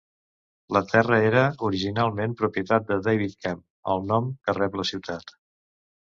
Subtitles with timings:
[0.75, 3.61] La terra era originalment propietat de David Kemp,
[3.97, 5.35] el nom que rep la ciutat.